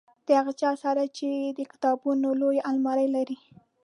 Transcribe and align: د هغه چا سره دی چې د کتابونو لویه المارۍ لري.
د 0.25 0.27
هغه 0.39 0.53
چا 0.61 0.71
سره 0.83 1.01
دی 1.05 1.09
چې 1.17 1.27
د 1.57 1.59
کتابونو 1.71 2.27
لویه 2.41 2.65
المارۍ 2.71 3.07
لري. 3.15 3.37